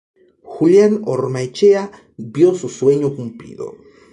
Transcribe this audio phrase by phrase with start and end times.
[0.53, 3.75] Julián Hormaechea vio su sueño cumplido.